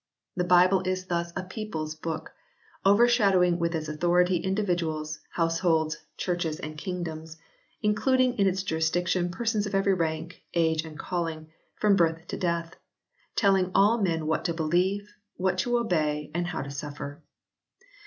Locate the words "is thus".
0.87-1.31